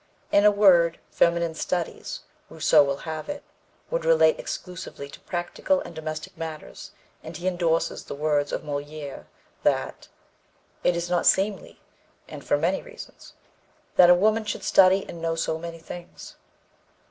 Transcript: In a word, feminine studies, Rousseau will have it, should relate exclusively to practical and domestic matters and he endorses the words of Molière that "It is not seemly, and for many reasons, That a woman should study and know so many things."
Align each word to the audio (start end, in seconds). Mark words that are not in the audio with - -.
In 0.31 0.45
a 0.45 0.49
word, 0.49 0.97
feminine 1.11 1.53
studies, 1.53 2.21
Rousseau 2.49 2.81
will 2.83 2.97
have 3.05 3.29
it, 3.29 3.43
should 3.91 4.03
relate 4.03 4.39
exclusively 4.39 5.07
to 5.07 5.19
practical 5.19 5.79
and 5.81 5.93
domestic 5.93 6.35
matters 6.35 6.89
and 7.21 7.37
he 7.37 7.47
endorses 7.47 8.03
the 8.03 8.15
words 8.15 8.51
of 8.51 8.63
Molière 8.63 9.25
that 9.61 10.07
"It 10.83 10.95
is 10.95 11.07
not 11.11 11.27
seemly, 11.27 11.81
and 12.27 12.43
for 12.43 12.57
many 12.57 12.81
reasons, 12.81 13.33
That 13.95 14.09
a 14.09 14.15
woman 14.15 14.43
should 14.43 14.63
study 14.63 15.05
and 15.07 15.21
know 15.21 15.35
so 15.35 15.59
many 15.59 15.77
things." 15.77 16.33